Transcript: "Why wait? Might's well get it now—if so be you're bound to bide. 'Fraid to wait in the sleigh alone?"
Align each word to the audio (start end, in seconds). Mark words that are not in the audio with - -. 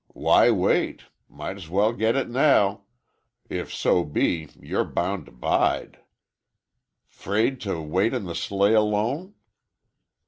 "Why 0.15 0.49
wait? 0.49 1.03
Might's 1.29 1.69
well 1.69 1.93
get 1.93 2.15
it 2.15 2.27
now—if 2.27 3.71
so 3.71 4.03
be 4.03 4.49
you're 4.59 4.83
bound 4.83 5.27
to 5.27 5.31
bide. 5.31 5.99
'Fraid 7.07 7.61
to 7.61 7.79
wait 7.83 8.15
in 8.15 8.23
the 8.23 8.33
sleigh 8.33 8.73
alone?" 8.73 9.35